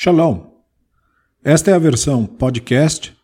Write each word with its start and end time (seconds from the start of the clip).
Shalom! 0.00 0.46
Esta 1.42 1.72
é 1.72 1.74
a 1.74 1.78
versão 1.80 2.24
podcast 2.24 3.16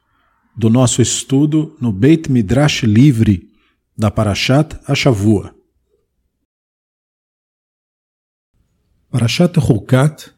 do 0.57 0.69
nosso 0.69 1.01
estudo 1.01 1.77
no 1.81 1.93
Beit 1.93 2.29
Midrash 2.29 2.83
Livre 2.83 3.49
da 3.97 4.11
Parashat 4.11 4.77
Ashavua. 4.85 5.55
Parashat 9.09 9.57
Hukat 9.57 10.33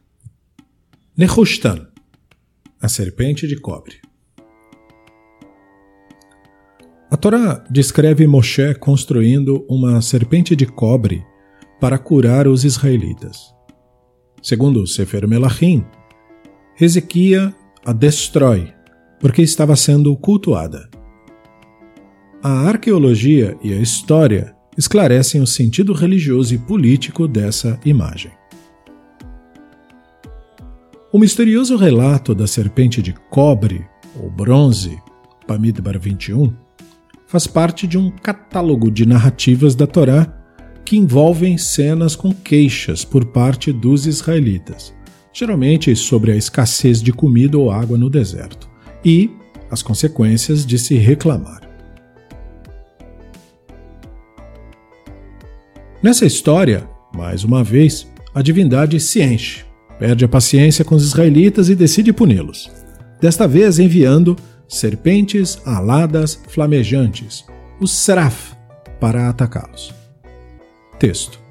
Nehushtan, 1.17 1.87
a 2.79 2.87
serpente 2.87 3.47
de 3.47 3.59
cobre. 3.59 3.99
A 7.09 7.17
Torá 7.17 7.65
descreve 7.67 8.27
Moshe 8.27 8.75
construindo 8.75 9.65
uma 9.67 10.03
serpente 10.03 10.55
de 10.55 10.67
cobre 10.67 11.25
para 11.81 11.97
curar 11.97 12.47
os 12.47 12.63
israelitas. 12.63 13.51
Segundo 14.43 14.85
Sefer 14.85 15.27
Melachim, 15.27 15.83
Hezequia 16.79 17.55
a 17.83 17.91
destrói, 17.91 18.71
porque 19.19 19.41
estava 19.41 19.75
sendo 19.75 20.15
cultuada. 20.15 20.87
A 22.43 22.51
arqueologia 22.67 23.57
e 23.63 23.73
a 23.73 23.77
história 23.77 24.55
esclarecem 24.77 25.41
o 25.41 25.47
sentido 25.47 25.91
religioso 25.91 26.53
e 26.53 26.57
político 26.59 27.27
dessa 27.27 27.79
imagem. 27.83 28.31
O 31.11 31.17
misterioso 31.17 31.75
relato 31.77 32.35
da 32.35 32.45
serpente 32.45 33.01
de 33.01 33.11
cobre 33.31 33.83
ou 34.15 34.29
bronze, 34.29 34.99
Pamidbar 35.47 35.99
21, 35.99 36.53
faz 37.25 37.47
parte 37.47 37.87
de 37.87 37.97
um 37.97 38.11
catálogo 38.11 38.91
de 38.91 39.03
narrativas 39.03 39.73
da 39.73 39.87
Torá 39.87 40.31
que 40.85 40.95
envolvem 40.95 41.57
cenas 41.57 42.15
com 42.15 42.31
queixas 42.31 43.03
por 43.03 43.25
parte 43.25 43.73
dos 43.73 44.05
israelitas 44.05 44.95
geralmente 45.37 45.95
sobre 45.95 46.31
a 46.31 46.35
escassez 46.35 46.99
de 46.99 47.13
comida 47.13 47.59
ou 47.59 47.69
água 47.69 47.95
no 47.95 48.09
deserto, 48.09 48.67
e 49.05 49.29
as 49.69 49.83
consequências 49.83 50.65
de 50.65 50.79
se 50.79 50.95
reclamar. 50.95 51.61
Nessa 56.01 56.25
história, 56.25 56.89
mais 57.13 57.43
uma 57.43 57.63
vez, 57.63 58.07
a 58.33 58.41
divindade 58.41 58.99
se 58.99 59.21
enche, 59.21 59.63
perde 59.99 60.25
a 60.25 60.27
paciência 60.27 60.83
com 60.83 60.95
os 60.95 61.03
israelitas 61.03 61.69
e 61.69 61.75
decide 61.75 62.11
puni-los. 62.11 62.71
Desta 63.21 63.47
vez 63.47 63.77
enviando 63.77 64.35
serpentes 64.67 65.61
aladas 65.65 66.41
flamejantes, 66.47 67.45
os 67.79 67.91
seraf, 67.91 68.53
para 68.99 69.29
atacá-los. 69.29 69.93
Texto 70.97 71.46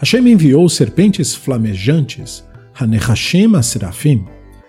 Hashem 0.00 0.26
enviou 0.28 0.66
serpentes 0.66 1.34
flamejantes, 1.34 2.42
Hanechashim 2.74 3.62
Serafim, 3.62 4.24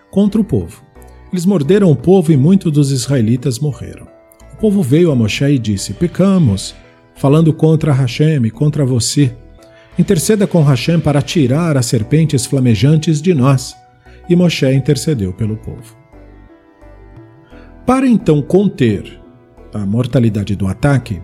contra 0.09 0.41
o 0.41 0.43
povo. 0.43 0.83
Eles 1.31 1.45
morderam 1.45 1.89
o 1.89 1.95
povo 1.95 2.33
e 2.33 2.37
muitos 2.37 2.69
dos 2.69 2.91
israelitas 2.91 3.57
morreram. 3.57 4.05
O 4.51 4.57
povo 4.57 4.83
veio 4.83 5.09
a 5.09 5.15
Moshe 5.15 5.45
e 5.45 5.57
disse: 5.57 5.93
Pecamos, 5.93 6.75
falando 7.15 7.53
contra 7.53 7.93
Hashem 7.93 8.45
e 8.45 8.51
contra 8.51 8.85
você. 8.85 9.33
Interceda 9.97 10.45
com 10.45 10.61
Hashem 10.63 10.99
para 10.99 11.21
tirar 11.21 11.77
as 11.77 11.85
serpentes 11.85 12.45
flamejantes 12.45 13.21
de 13.21 13.33
nós. 13.33 13.73
E 14.27 14.35
Moshe 14.35 14.69
intercedeu 14.69 15.31
pelo 15.31 15.55
povo. 15.55 15.95
Para 17.85 18.05
então 18.05 18.41
conter 18.41 19.17
a 19.73 19.85
mortalidade 19.85 20.57
do 20.57 20.67
ataque, 20.67 21.21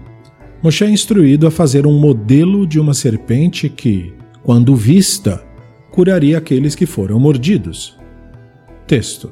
Moshe 0.62 0.84
é 0.84 0.90
instruído 0.90 1.46
a 1.46 1.52
fazer 1.52 1.86
um 1.86 2.00
modelo 2.00 2.66
de 2.66 2.80
uma 2.80 2.94
serpente 2.94 3.70
que, 3.70 4.14
quando 4.44 4.76
vista, 4.76 5.44
curaria 5.92 6.38
aqueles 6.38 6.74
que 6.74 6.86
foram 6.86 7.20
mordidos. 7.20 7.98
Texto. 8.88 9.32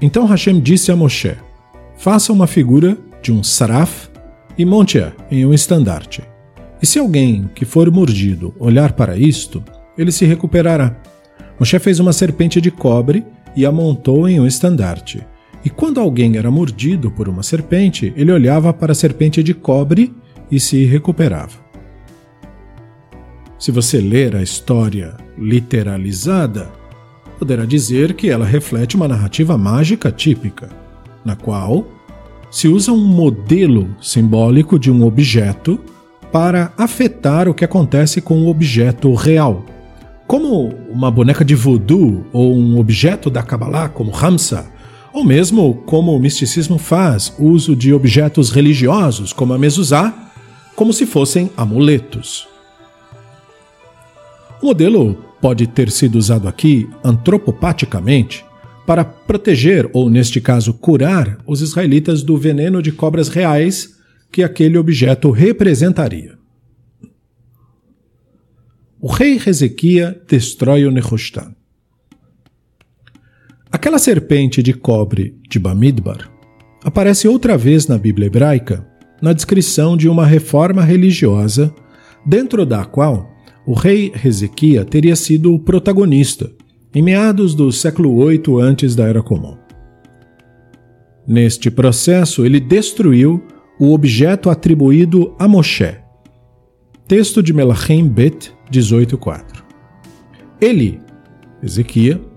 Então 0.00 0.24
Hashem 0.26 0.60
disse 0.60 0.90
a 0.90 0.96
Moshe: 0.96 1.36
Faça 1.96 2.32
uma 2.32 2.46
figura 2.46 2.96
de 3.20 3.32
um 3.32 3.42
saraf 3.42 4.08
e 4.56 4.64
monte-a 4.64 5.12
em 5.30 5.44
um 5.44 5.52
estandarte. 5.52 6.22
E 6.82 6.86
se 6.86 6.98
alguém 6.98 7.50
que 7.54 7.66
for 7.66 7.90
mordido 7.90 8.54
olhar 8.58 8.92
para 8.92 9.16
isto, 9.16 9.62
ele 9.98 10.10
se 10.10 10.24
recuperará. 10.24 10.96
Moshe 11.58 11.78
fez 11.78 12.00
uma 12.00 12.14
serpente 12.14 12.60
de 12.60 12.70
cobre 12.70 13.24
e 13.54 13.66
a 13.66 13.72
montou 13.72 14.26
em 14.26 14.40
um 14.40 14.46
estandarte. 14.46 15.26
E 15.64 15.68
quando 15.68 16.00
alguém 16.00 16.36
era 16.36 16.50
mordido 16.50 17.10
por 17.10 17.28
uma 17.28 17.42
serpente, 17.42 18.12
ele 18.16 18.32
olhava 18.32 18.72
para 18.72 18.92
a 18.92 18.94
serpente 18.94 19.42
de 19.42 19.52
cobre 19.52 20.14
e 20.50 20.58
se 20.58 20.84
recuperava. 20.84 21.58
Se 23.58 23.70
você 23.70 24.00
ler 24.00 24.34
a 24.34 24.42
história 24.42 25.16
literalizada, 25.36 26.70
poderá 27.38 27.66
dizer 27.66 28.14
que 28.14 28.30
ela 28.30 28.46
reflete 28.46 28.96
uma 28.96 29.06
narrativa 29.06 29.56
mágica 29.58 30.10
típica, 30.10 30.70
na 31.24 31.36
qual 31.36 31.86
se 32.50 32.68
usa 32.68 32.90
um 32.90 33.04
modelo 33.04 33.94
simbólico 34.00 34.78
de 34.78 34.90
um 34.90 35.04
objeto 35.04 35.78
para 36.32 36.72
afetar 36.76 37.48
o 37.48 37.54
que 37.54 37.64
acontece 37.64 38.20
com 38.20 38.42
o 38.42 38.48
objeto 38.48 39.12
real. 39.14 39.64
Como 40.26 40.68
uma 40.88 41.10
boneca 41.10 41.44
de 41.44 41.54
voodoo 41.54 42.24
ou 42.32 42.56
um 42.56 42.78
objeto 42.78 43.28
da 43.28 43.42
Kabbalah, 43.42 43.88
como 43.88 44.10
Ramsa, 44.10 44.70
ou 45.12 45.24
mesmo 45.24 45.74
como 45.86 46.14
o 46.14 46.20
misticismo 46.20 46.78
faz 46.78 47.34
uso 47.38 47.74
de 47.74 47.92
objetos 47.92 48.50
religiosos, 48.50 49.32
como 49.32 49.52
a 49.52 49.58
mezuzá, 49.58 50.32
como 50.76 50.92
se 50.92 51.06
fossem 51.06 51.50
amuletos. 51.56 52.48
O 54.62 54.66
modelo 54.66 55.14
pode 55.40 55.66
ter 55.66 55.90
sido 55.90 56.16
usado 56.16 56.46
aqui 56.46 56.88
antropopaticamente 57.02 58.44
para 58.86 59.04
proteger, 59.04 59.88
ou 59.92 60.10
neste 60.10 60.40
caso 60.40 60.74
curar, 60.74 61.38
os 61.46 61.60
israelitas 61.60 62.22
do 62.22 62.36
veneno 62.36 62.82
de 62.82 62.92
cobras 62.92 63.28
reais 63.28 63.96
que 64.30 64.42
aquele 64.42 64.76
objeto 64.76 65.30
representaria. 65.30 66.38
O 69.00 69.08
rei 69.08 69.40
Hezequia 69.44 70.20
destrói 70.28 70.84
o 70.84 70.90
Nehushtan. 70.90 71.54
Aquela 73.80 73.98
serpente 73.98 74.62
de 74.62 74.74
cobre 74.74 75.34
de 75.48 75.58
Bamidbar 75.58 76.30
aparece 76.84 77.26
outra 77.26 77.56
vez 77.56 77.86
na 77.86 77.96
Bíblia 77.96 78.26
hebraica 78.26 78.86
na 79.22 79.32
descrição 79.32 79.96
de 79.96 80.06
uma 80.06 80.26
reforma 80.26 80.84
religiosa, 80.84 81.74
dentro 82.26 82.66
da 82.66 82.84
qual 82.84 83.30
o 83.66 83.72
rei 83.72 84.12
Hezequia 84.22 84.84
teria 84.84 85.16
sido 85.16 85.54
o 85.54 85.58
protagonista, 85.58 86.52
em 86.94 87.00
meados 87.00 87.54
do 87.54 87.72
século 87.72 88.28
VIII 88.28 88.60
antes 88.60 88.94
da 88.94 89.08
Era 89.08 89.22
Comum. 89.22 89.56
Neste 91.26 91.70
processo, 91.70 92.44
ele 92.44 92.60
destruiu 92.60 93.42
o 93.78 93.94
objeto 93.94 94.50
atribuído 94.50 95.34
a 95.38 95.48
Moshe. 95.48 95.96
Texto 97.08 97.42
de 97.42 97.54
Melachim 97.54 98.06
Bet 98.06 98.52
18.4. 98.70 99.42
Ele, 100.60 101.00
Ezequiel, 101.62 102.29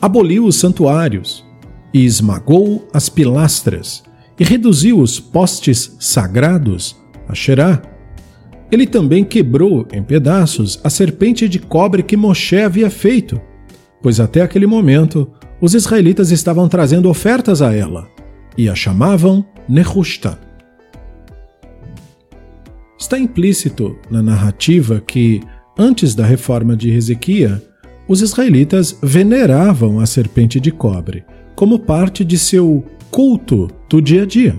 aboliu 0.00 0.46
os 0.46 0.56
santuários 0.56 1.44
e 1.92 2.04
esmagou 2.04 2.88
as 2.92 3.08
pilastras 3.08 4.02
e 4.38 4.44
reduziu 4.44 4.98
os 4.98 5.20
postes 5.20 5.96
sagrados, 6.00 6.96
a 7.28 7.34
Xerá. 7.34 7.82
Ele 8.72 8.86
também 8.86 9.24
quebrou 9.24 9.86
em 9.92 10.02
pedaços 10.02 10.80
a 10.82 10.88
serpente 10.88 11.48
de 11.48 11.58
cobre 11.58 12.02
que 12.02 12.16
Moshe 12.16 12.56
havia 12.56 12.88
feito, 12.88 13.40
pois 14.00 14.18
até 14.18 14.40
aquele 14.40 14.66
momento 14.66 15.30
os 15.60 15.74
israelitas 15.74 16.30
estavam 16.30 16.68
trazendo 16.68 17.08
ofertas 17.10 17.60
a 17.60 17.74
ela 17.74 18.08
e 18.56 18.68
a 18.68 18.74
chamavam 18.74 19.44
Nehushtan. 19.68 20.38
Está 22.98 23.18
implícito 23.18 23.98
na 24.10 24.22
narrativa 24.22 25.00
que, 25.00 25.40
antes 25.78 26.14
da 26.14 26.24
reforma 26.24 26.76
de 26.76 26.90
Ezequiel, 26.90 27.60
os 28.10 28.22
israelitas 28.22 28.98
veneravam 29.00 30.00
a 30.00 30.04
serpente 30.04 30.58
de 30.58 30.72
cobre 30.72 31.24
como 31.54 31.78
parte 31.78 32.24
de 32.24 32.36
seu 32.36 32.84
culto 33.08 33.70
do 33.88 34.02
dia 34.02 34.24
a 34.24 34.26
dia. 34.26 34.58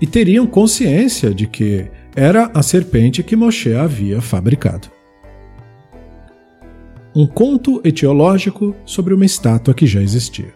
E 0.00 0.06
teriam 0.06 0.46
consciência 0.46 1.34
de 1.34 1.46
que 1.46 1.90
era 2.16 2.50
a 2.54 2.62
serpente 2.62 3.22
que 3.22 3.36
Moshe 3.36 3.74
havia 3.74 4.22
fabricado. 4.22 4.88
Um 7.14 7.26
conto 7.26 7.78
etiológico 7.84 8.74
sobre 8.86 9.12
uma 9.12 9.26
estátua 9.26 9.74
que 9.74 9.86
já 9.86 10.00
existia. 10.00 10.54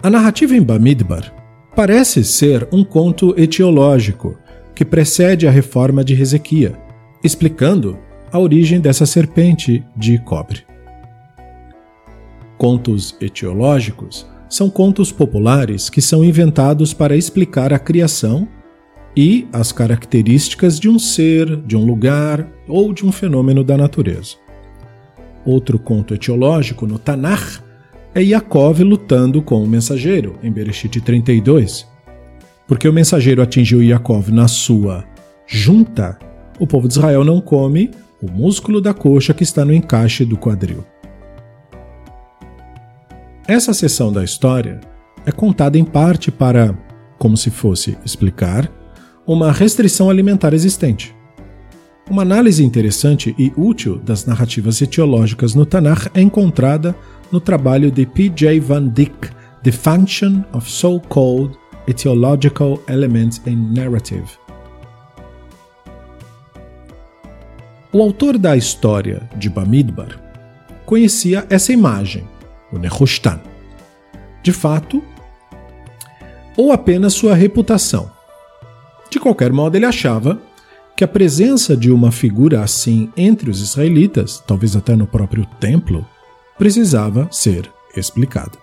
A 0.00 0.08
narrativa 0.08 0.54
em 0.54 0.62
Bamidbar 0.62 1.34
parece 1.74 2.22
ser 2.22 2.68
um 2.70 2.84
conto 2.84 3.34
etiológico 3.36 4.38
que 4.76 4.84
precede 4.84 5.48
a 5.48 5.50
reforma 5.50 6.04
de 6.04 6.14
Ezequiel, 6.14 6.76
explicando 7.24 7.98
a 8.34 8.38
origem 8.40 8.80
dessa 8.80 9.06
serpente 9.06 9.86
de 9.96 10.18
cobre. 10.18 10.62
Contos 12.58 13.16
etiológicos 13.20 14.26
são 14.50 14.68
contos 14.68 15.12
populares 15.12 15.88
que 15.88 16.02
são 16.02 16.24
inventados 16.24 16.92
para 16.92 17.16
explicar 17.16 17.72
a 17.72 17.78
criação 17.78 18.48
e 19.16 19.46
as 19.52 19.70
características 19.70 20.80
de 20.80 20.88
um 20.88 20.98
ser, 20.98 21.58
de 21.58 21.76
um 21.76 21.86
lugar 21.86 22.48
ou 22.66 22.92
de 22.92 23.06
um 23.06 23.12
fenômeno 23.12 23.62
da 23.62 23.76
natureza. 23.76 24.34
Outro 25.46 25.78
conto 25.78 26.12
etiológico 26.12 26.88
no 26.88 26.98
Tanakh 26.98 27.62
é 28.16 28.20
Yaakov 28.20 28.82
lutando 28.82 29.42
com 29.42 29.62
o 29.62 29.68
mensageiro, 29.68 30.40
em 30.42 30.50
Bereshit 30.50 31.00
32. 31.00 31.86
Porque 32.66 32.88
o 32.88 32.92
mensageiro 32.92 33.40
atingiu 33.40 33.80
Yaakov 33.80 34.32
na 34.32 34.48
sua 34.48 35.04
junta, 35.46 36.18
o 36.58 36.66
povo 36.66 36.88
de 36.88 36.94
Israel 36.94 37.22
não 37.22 37.40
come 37.40 37.92
o 38.24 38.32
músculo 38.32 38.80
da 38.80 38.94
coxa 38.94 39.34
que 39.34 39.42
está 39.42 39.64
no 39.64 39.74
encaixe 39.74 40.24
do 40.24 40.36
quadril. 40.36 40.84
Essa 43.46 43.74
seção 43.74 44.10
da 44.10 44.24
história 44.24 44.80
é 45.26 45.30
contada 45.30 45.76
em 45.76 45.84
parte 45.84 46.30
para, 46.30 46.76
como 47.18 47.36
se 47.36 47.50
fosse 47.50 47.98
explicar, 48.04 48.70
uma 49.26 49.52
restrição 49.52 50.08
alimentar 50.08 50.54
existente. 50.54 51.14
Uma 52.10 52.22
análise 52.22 52.64
interessante 52.64 53.34
e 53.38 53.52
útil 53.56 53.98
das 53.98 54.24
narrativas 54.24 54.80
etiológicas 54.80 55.54
no 55.54 55.64
Tanakh 55.66 56.10
é 56.14 56.20
encontrada 56.20 56.94
no 57.30 57.40
trabalho 57.40 57.90
de 57.90 58.06
P.J. 58.06 58.60
Van 58.60 58.86
Dyck, 58.88 59.30
The 59.62 59.72
Function 59.72 60.44
of 60.52 60.70
So-Called 60.70 61.56
Etiological 61.86 62.82
Elements 62.88 63.40
in 63.46 63.72
Narrative. 63.74 64.43
O 67.94 68.02
autor 68.02 68.36
da 68.36 68.56
história 68.56 69.22
de 69.36 69.48
Bamidbar 69.48 70.20
conhecia 70.84 71.46
essa 71.48 71.72
imagem, 71.72 72.26
o 72.72 72.76
Nehushtan. 72.76 73.40
De 74.42 74.52
fato, 74.52 75.00
ou 76.56 76.72
apenas 76.72 77.12
sua 77.12 77.36
reputação. 77.36 78.10
De 79.08 79.20
qualquer 79.20 79.52
modo, 79.52 79.76
ele 79.76 79.86
achava 79.86 80.42
que 80.96 81.04
a 81.04 81.08
presença 81.08 81.76
de 81.76 81.92
uma 81.92 82.10
figura 82.10 82.64
assim 82.64 83.12
entre 83.16 83.48
os 83.48 83.60
israelitas, 83.60 84.42
talvez 84.44 84.74
até 84.74 84.96
no 84.96 85.06
próprio 85.06 85.46
templo, 85.60 86.04
precisava 86.58 87.28
ser 87.30 87.70
explicada. 87.96 88.58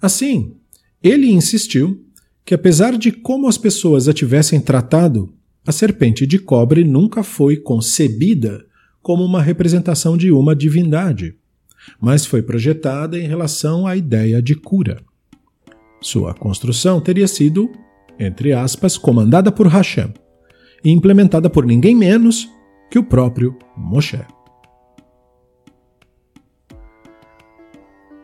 Assim, 0.00 0.54
ele 1.02 1.32
insistiu 1.32 2.00
que, 2.44 2.54
apesar 2.54 2.96
de 2.96 3.10
como 3.10 3.48
as 3.48 3.58
pessoas 3.58 4.06
a 4.06 4.12
tivessem 4.12 4.60
tratado, 4.60 5.34
a 5.68 5.72
serpente 5.72 6.26
de 6.26 6.38
cobre 6.38 6.82
nunca 6.82 7.22
foi 7.22 7.54
concebida 7.58 8.64
como 9.02 9.22
uma 9.22 9.42
representação 9.42 10.16
de 10.16 10.32
uma 10.32 10.56
divindade, 10.56 11.36
mas 12.00 12.24
foi 12.24 12.40
projetada 12.40 13.18
em 13.18 13.28
relação 13.28 13.86
à 13.86 13.94
ideia 13.94 14.40
de 14.40 14.54
cura. 14.54 15.04
Sua 16.00 16.32
construção 16.32 17.02
teria 17.02 17.28
sido, 17.28 17.70
entre 18.18 18.54
aspas, 18.54 18.96
comandada 18.96 19.52
por 19.52 19.66
Hashem, 19.66 20.14
e 20.82 20.90
implementada 20.90 21.50
por 21.50 21.66
ninguém 21.66 21.94
menos 21.94 22.48
que 22.90 22.98
o 22.98 23.04
próprio 23.04 23.54
Moshe. 23.76 24.24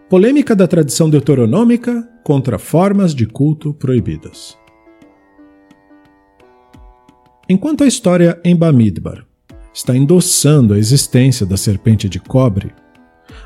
Polêmica 0.08 0.56
da 0.56 0.66
tradição 0.66 1.10
deuteronômica 1.10 2.08
contra 2.24 2.58
formas 2.58 3.14
de 3.14 3.26
culto 3.26 3.74
proibidas. 3.74 4.56
Enquanto 7.46 7.84
a 7.84 7.86
história 7.86 8.40
em 8.42 8.56
Bamidbar 8.56 9.26
está 9.72 9.94
endossando 9.94 10.72
a 10.72 10.78
existência 10.78 11.44
da 11.44 11.58
serpente 11.58 12.08
de 12.08 12.18
cobre, 12.18 12.72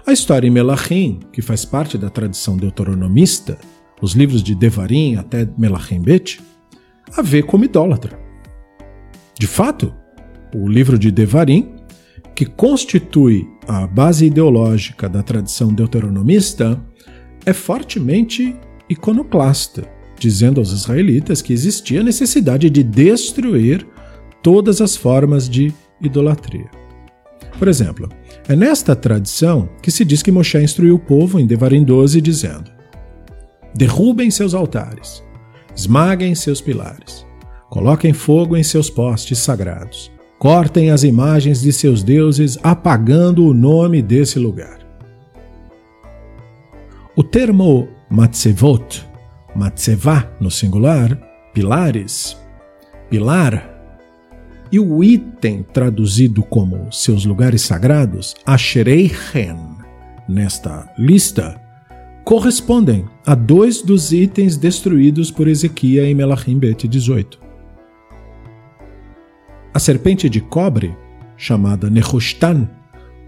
a 0.06 0.12
história 0.12 0.46
em 0.46 0.50
Melachim, 0.50 1.18
que 1.32 1.42
faz 1.42 1.64
parte 1.64 1.98
da 1.98 2.08
tradição 2.08 2.56
deuteronomista, 2.56 3.58
os 4.00 4.12
livros 4.12 4.40
de 4.42 4.54
Devarim 4.54 5.16
até 5.16 5.48
Melachim 5.58 6.00
Bet, 6.00 6.40
a 7.16 7.22
vê 7.22 7.42
como 7.42 7.64
idólatra. 7.64 8.16
De 9.36 9.48
fato, 9.48 9.92
o 10.54 10.68
livro 10.68 10.96
de 10.96 11.10
Devarim, 11.10 11.74
que 12.36 12.46
constitui 12.46 13.48
a 13.66 13.84
base 13.84 14.26
ideológica 14.26 15.08
da 15.08 15.24
tradição 15.24 15.74
deuteronomista, 15.74 16.80
é 17.44 17.52
fortemente 17.52 18.54
iconoclasta, 18.88 19.97
dizendo 20.18 20.60
aos 20.60 20.72
israelitas 20.72 21.40
que 21.40 21.52
existia 21.52 22.02
necessidade 22.02 22.68
de 22.68 22.82
destruir 22.82 23.86
todas 24.42 24.80
as 24.80 24.96
formas 24.96 25.48
de 25.48 25.72
idolatria. 26.00 26.70
Por 27.58 27.68
exemplo, 27.68 28.08
é 28.48 28.54
nesta 28.54 28.94
tradição 28.94 29.68
que 29.82 29.90
se 29.90 30.04
diz 30.04 30.22
que 30.22 30.30
Moshe 30.30 30.58
instruiu 30.58 30.94
o 30.94 31.00
povo 31.00 31.40
em 31.40 31.46
Devarim 31.46 31.84
12, 31.84 32.20
dizendo: 32.20 32.70
Derrubem 33.74 34.30
seus 34.30 34.54
altares, 34.54 35.22
esmaguem 35.74 36.34
seus 36.34 36.60
pilares, 36.60 37.26
Coloquem 37.68 38.14
fogo 38.14 38.56
em 38.56 38.62
seus 38.62 38.88
postes 38.88 39.38
sagrados. 39.38 40.10
Cortem 40.38 40.90
as 40.90 41.02
imagens 41.02 41.60
de 41.60 41.72
seus 41.72 42.02
deuses, 42.02 42.58
apagando 42.62 43.44
o 43.44 43.52
nome 43.52 44.00
desse 44.00 44.38
lugar. 44.38 44.78
O 47.14 47.22
termo 47.22 47.88
matzevot, 48.08 49.06
matzevá 49.58 50.30
no 50.40 50.50
singular, 50.50 51.18
pilares, 51.52 52.38
pilar, 53.10 53.74
e 54.70 54.78
o 54.78 55.02
item 55.02 55.64
traduzido 55.72 56.42
como 56.42 56.92
seus 56.92 57.24
lugares 57.24 57.62
sagrados, 57.62 58.36
ashereichen, 58.46 59.56
nesta 60.28 60.88
lista, 60.96 61.60
correspondem 62.24 63.06
a 63.26 63.34
dois 63.34 63.82
dos 63.82 64.12
itens 64.12 64.56
destruídos 64.56 65.30
por 65.30 65.48
Ezequiel 65.48 66.04
em 66.04 66.14
Melachim 66.14 66.58
Bet 66.58 66.86
18. 66.86 67.40
A 69.74 69.78
serpente 69.78 70.28
de 70.28 70.40
cobre, 70.40 70.94
chamada 71.36 71.90
Nehushtan, 71.90 72.70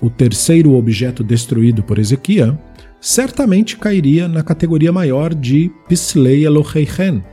o 0.01 0.09
terceiro 0.09 0.75
objeto 0.75 1.25
destruído 1.25 1.83
por 1.83 1.99
Ezequiel, 1.99 2.59
certamente 3.01 3.77
cairia 3.77 4.29
na 4.29 4.43
categoria 4.43 4.93
maior 4.93 5.35
de 5.35 5.71
Pislei 5.89 6.45
Eloheichen, 6.45 7.25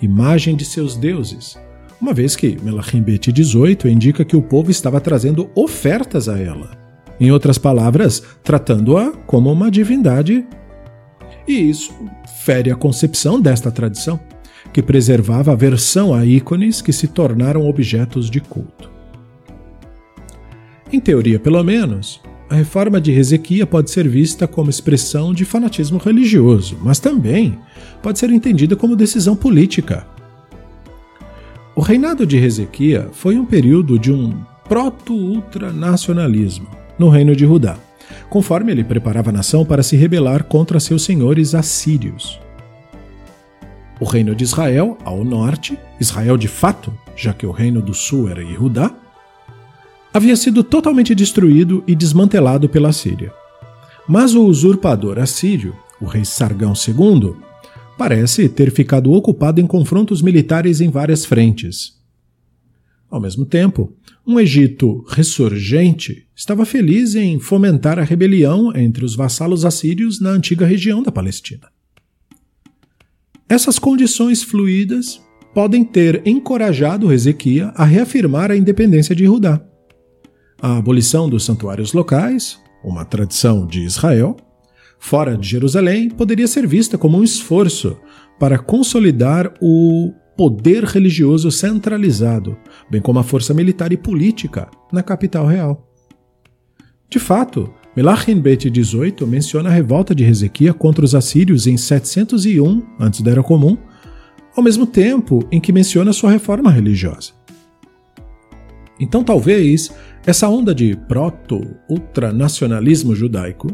imagem 0.00 0.54
de 0.54 0.64
seus 0.64 0.96
deuses, 0.96 1.58
uma 2.00 2.12
vez 2.12 2.36
que 2.36 2.58
Melachim 2.62 3.00
Bet 3.00 3.32
18 3.32 3.88
indica 3.88 4.24
que 4.24 4.36
o 4.36 4.42
povo 4.42 4.70
estava 4.70 5.00
trazendo 5.00 5.50
ofertas 5.54 6.28
a 6.28 6.38
ela. 6.38 6.76
Em 7.18 7.30
outras 7.30 7.56
palavras, 7.56 8.22
tratando-a 8.42 9.12
como 9.26 9.50
uma 9.50 9.70
divindade. 9.70 10.44
E 11.48 11.70
isso 11.70 11.94
fere 12.44 12.70
a 12.70 12.76
concepção 12.76 13.40
desta 13.40 13.70
tradição 13.70 14.20
que 14.72 14.82
preservava 14.82 15.52
a 15.52 15.54
versão 15.54 16.12
a 16.12 16.26
ícones 16.26 16.82
que 16.82 16.92
se 16.92 17.08
tornaram 17.08 17.66
objetos 17.66 18.28
de 18.28 18.40
culto. 18.40 18.90
Em 20.92 21.00
teoria, 21.00 21.38
pelo 21.38 21.62
menos, 21.62 22.20
a 22.48 22.54
reforma 22.54 23.00
de 23.00 23.12
Ezequiel 23.12 23.66
pode 23.66 23.90
ser 23.90 24.08
vista 24.08 24.46
como 24.46 24.70
expressão 24.70 25.32
de 25.32 25.44
fanatismo 25.44 25.98
religioso, 25.98 26.78
mas 26.82 26.98
também 26.98 27.58
pode 28.02 28.18
ser 28.18 28.30
entendida 28.30 28.76
como 28.76 28.94
decisão 28.94 29.34
política. 29.34 30.06
O 31.74 31.80
reinado 31.80 32.26
de 32.26 32.36
Ezequiel 32.36 33.08
foi 33.12 33.38
um 33.38 33.44
período 33.44 33.98
de 33.98 34.12
um 34.12 34.34
proto-ultranacionalismo 34.68 36.68
no 36.98 37.08
reino 37.08 37.34
de 37.34 37.44
Judá, 37.44 37.76
conforme 38.28 38.72
ele 38.72 38.84
preparava 38.84 39.30
a 39.30 39.32
nação 39.32 39.64
para 39.64 39.82
se 39.82 39.96
rebelar 39.96 40.44
contra 40.44 40.78
seus 40.78 41.02
senhores 41.02 41.54
assírios. 41.54 42.38
O 43.98 44.04
reino 44.04 44.34
de 44.34 44.44
Israel, 44.44 44.98
ao 45.04 45.24
norte, 45.24 45.78
Israel 45.98 46.36
de 46.36 46.48
fato, 46.48 46.92
já 47.16 47.32
que 47.32 47.46
o 47.46 47.50
reino 47.50 47.80
do 47.80 47.94
sul 47.94 48.28
era 48.28 48.42
Yehudá, 48.42 48.94
havia 50.14 50.36
sido 50.36 50.62
totalmente 50.62 51.12
destruído 51.12 51.82
e 51.88 51.94
desmantelado 51.96 52.68
pela 52.68 52.92
Síria. 52.92 53.32
Mas 54.08 54.32
o 54.36 54.44
usurpador 54.44 55.18
assírio, 55.18 55.74
o 56.00 56.04
rei 56.04 56.24
Sargão 56.24 56.72
II, 56.72 57.34
parece 57.98 58.48
ter 58.48 58.70
ficado 58.70 59.12
ocupado 59.12 59.60
em 59.60 59.66
confrontos 59.66 60.22
militares 60.22 60.80
em 60.80 60.88
várias 60.88 61.24
frentes. 61.24 61.94
Ao 63.10 63.20
mesmo 63.20 63.44
tempo, 63.44 63.92
um 64.24 64.38
Egito 64.38 65.04
ressurgente 65.08 66.26
estava 66.34 66.64
feliz 66.64 67.16
em 67.16 67.40
fomentar 67.40 67.98
a 67.98 68.04
rebelião 68.04 68.72
entre 68.76 69.04
os 69.04 69.16
vassalos 69.16 69.64
assírios 69.64 70.20
na 70.20 70.30
antiga 70.30 70.64
região 70.64 71.02
da 71.02 71.10
Palestina. 71.10 71.68
Essas 73.48 73.80
condições 73.80 74.44
fluídas 74.44 75.20
podem 75.52 75.84
ter 75.84 76.22
encorajado 76.24 77.12
Ezequiel 77.12 77.72
a 77.74 77.84
reafirmar 77.84 78.52
a 78.52 78.56
independência 78.56 79.14
de 79.14 79.24
Judá. 79.24 79.73
A 80.64 80.78
abolição 80.78 81.28
dos 81.28 81.44
santuários 81.44 81.92
locais, 81.92 82.58
uma 82.82 83.04
tradição 83.04 83.66
de 83.66 83.82
Israel, 83.82 84.34
fora 84.98 85.36
de 85.36 85.46
Jerusalém, 85.46 86.08
poderia 86.08 86.48
ser 86.48 86.66
vista 86.66 86.96
como 86.96 87.18
um 87.18 87.22
esforço 87.22 87.98
para 88.40 88.58
consolidar 88.58 89.52
o 89.60 90.10
poder 90.34 90.84
religioso 90.84 91.50
centralizado, 91.50 92.56
bem 92.90 92.98
como 92.98 93.18
a 93.18 93.22
força 93.22 93.52
militar 93.52 93.92
e 93.92 93.98
política 93.98 94.70
na 94.90 95.02
capital 95.02 95.46
real. 95.46 95.86
De 97.10 97.18
fato, 97.18 97.70
Melachim 97.94 98.40
Bet 98.40 98.70
18 98.70 99.26
menciona 99.26 99.68
a 99.68 99.72
revolta 99.72 100.14
de 100.14 100.24
Ezequiel 100.24 100.72
contra 100.72 101.04
os 101.04 101.14
assírios 101.14 101.66
em 101.66 101.76
701 101.76 102.82
a.C., 102.98 103.78
ao 104.56 104.64
mesmo 104.64 104.86
tempo 104.86 105.46
em 105.52 105.60
que 105.60 105.74
menciona 105.74 106.10
sua 106.14 106.30
reforma 106.30 106.70
religiosa. 106.70 107.43
Então, 108.98 109.22
talvez 109.24 109.92
essa 110.26 110.48
onda 110.48 110.74
de 110.74 110.96
proto-ultranacionalismo 111.08 113.14
judaico 113.14 113.68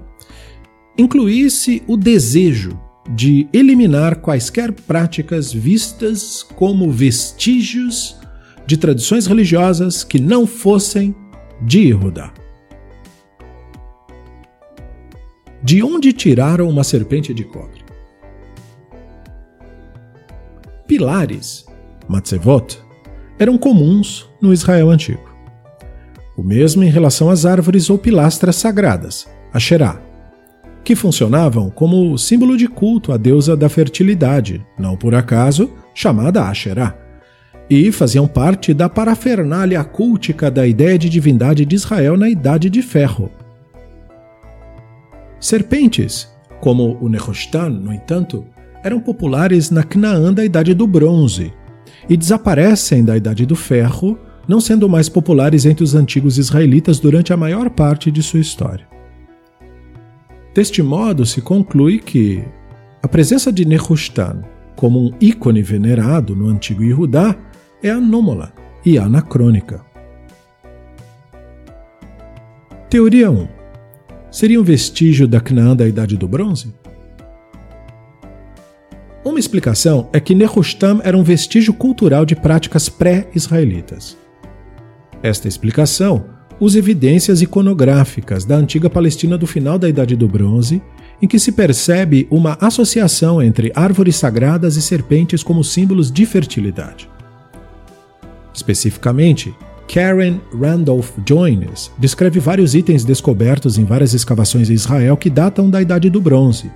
incluísse 0.98 1.82
o 1.86 1.96
desejo 1.96 2.76
de 3.14 3.48
eliminar 3.52 4.16
quaisquer 4.16 4.72
práticas 4.72 5.52
vistas 5.52 6.42
como 6.42 6.90
vestígios 6.90 8.18
de 8.66 8.76
tradições 8.76 9.26
religiosas 9.26 10.04
que 10.04 10.20
não 10.20 10.46
fossem 10.46 11.14
de 11.62 11.88
Yehudá. 11.88 12.32
De 15.62 15.82
onde 15.82 16.12
tiraram 16.12 16.68
uma 16.68 16.84
serpente 16.84 17.34
de 17.34 17.44
cobre? 17.44 17.84
Pilares, 20.86 21.66
matzevot, 22.08 22.78
eram 23.40 23.56
comuns 23.56 24.28
no 24.38 24.52
Israel 24.52 24.90
antigo. 24.90 25.35
O 26.37 26.42
mesmo 26.42 26.85
em 26.85 26.90
relação 26.90 27.30
às 27.30 27.47
árvores 27.47 27.88
ou 27.88 27.97
pilastras 27.97 28.56
sagradas, 28.56 29.26
Asherah, 29.50 29.99
que 30.85 30.94
funcionavam 30.94 31.70
como 31.70 32.16
símbolo 32.18 32.54
de 32.54 32.68
culto 32.68 33.12
à 33.12 33.16
deusa 33.16 33.56
da 33.56 33.70
fertilidade, 33.70 34.64
não 34.78 34.94
por 34.94 35.14
acaso 35.14 35.70
chamada 35.94 36.44
Asherah, 36.44 36.94
e 37.68 37.90
faziam 37.90 38.28
parte 38.28 38.75
da 38.75 38.90
parafernália 38.90 39.82
cultica 39.85 40.50
da 40.50 40.66
ideia 40.66 40.99
de 40.99 41.09
divindade 41.09 41.64
de 41.64 41.76
Israel 41.76 42.18
na 42.18 42.28
Idade 42.28 42.68
de 42.68 42.82
Ferro. 42.82 43.30
Serpentes, 45.40 46.28
como 46.61 46.99
o 47.00 47.09
Nehushtan, 47.09 47.70
no 47.70 47.92
entanto, 47.92 48.44
eram 48.85 49.00
populares 49.00 49.70
na 49.70 49.82
Canaã 49.82 50.30
da 50.30 50.44
Idade 50.44 50.75
do 50.75 50.87
Bronze 50.87 51.54
e 52.11 52.17
desaparecem 52.17 53.05
da 53.05 53.17
Idade 53.17 53.47
do 53.47 53.55
Ferro 53.55 54.19
não 54.49 54.61
sendo 54.61 54.88
mais 54.88 55.09
populares 55.09 55.64
entre 55.64 55.85
os 55.85 55.95
antigos 55.95 56.37
israelitas 56.37 56.99
durante 56.99 57.33
a 57.33 57.37
maior 57.37 57.71
parte 57.71 58.11
de 58.11 58.21
sua 58.21 58.40
história. 58.40 58.85
Deste 60.52 60.83
modo, 60.83 61.25
se 61.25 61.40
conclui 61.40 62.00
que 62.00 62.43
a 63.00 63.07
presença 63.07 63.52
de 63.52 63.64
Nehushtan 63.64 64.43
como 64.75 64.99
um 64.99 65.12
ícone 65.21 65.62
venerado 65.62 66.35
no 66.35 66.49
antigo 66.49 66.83
Yehudá 66.83 67.37
é 67.81 67.90
anômala 67.90 68.52
e 68.85 68.99
anacrônica. 68.99 69.81
Teoria 72.88 73.31
1. 73.31 73.47
Seria 74.33 74.61
um 74.61 74.64
vestígio 74.64 75.29
da 75.29 75.40
Canaã 75.40 75.76
da 75.76 75.87
Idade 75.87 76.17
do 76.17 76.26
Bronze? 76.26 76.75
Explicação 79.40 80.06
é 80.12 80.20
que 80.20 80.35
Nehushtan 80.35 81.00
era 81.02 81.16
um 81.16 81.23
vestígio 81.23 81.73
cultural 81.73 82.26
de 82.26 82.37
práticas 82.37 82.90
pré-israelitas. 82.90 84.14
Esta 85.23 85.49
explicação 85.49 86.26
usa 86.61 86.78
evidências 86.78 87.40
iconográficas 87.40 88.44
da 88.44 88.56
antiga 88.56 88.90
Palestina 88.90 89.38
do 89.38 89.47
final 89.47 89.78
da 89.78 89.88
Idade 89.88 90.14
do 90.14 90.28
Bronze, 90.28 90.82
em 91.23 91.26
que 91.26 91.38
se 91.38 91.52
percebe 91.52 92.28
uma 92.30 92.59
associação 92.61 93.42
entre 93.42 93.73
árvores 93.75 94.16
sagradas 94.16 94.76
e 94.76 94.82
serpentes 94.82 95.42
como 95.42 95.64
símbolos 95.64 96.12
de 96.12 96.26
fertilidade. 96.26 97.09
Especificamente, 98.52 99.54
Karen 99.88 100.38
Randolph 100.52 101.12
Joynes 101.26 101.90
descreve 101.99 102.38
vários 102.38 102.75
itens 102.75 103.04
descobertos 103.04 103.78
em 103.78 103.85
várias 103.85 104.12
escavações 104.12 104.68
em 104.68 104.75
Israel 104.75 105.16
que 105.16 105.30
datam 105.30 105.70
da 105.70 105.80
Idade 105.80 106.11
do 106.11 106.20
Bronze, 106.20 106.70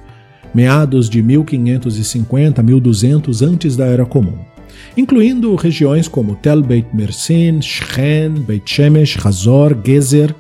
meados 0.55 1.11
de 1.11 1.23
1550 1.23 2.61
a 2.61 2.65
1200 2.65 3.43
antes 3.43 3.77
da 3.77 3.87
Era 3.87 4.07
Comum 4.07 4.55
incluindo 4.97 5.55
regiões 5.55 6.09
como 6.09 6.37
Tel 6.37 6.63
Beit 6.63 6.89
Mersin, 6.93 7.61
Shechem, 7.61 8.35
Beit 8.43 8.69
Shemesh, 8.71 9.19
Hazor, 9.25 9.77
Gezer. 9.85 10.35